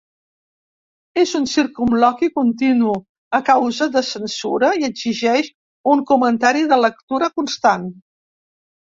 És 1.23 1.31
un 1.39 1.43
circumloqui 1.49 2.29
continu 2.37 2.93
a 3.39 3.39
causa 3.49 3.87
de 3.95 4.03
censura 4.07 4.71
i 4.83 4.87
exigeix 4.87 5.51
un 5.97 6.01
comentari 6.13 6.65
de 6.73 6.81
lectura 6.85 7.29
constant. 7.41 7.85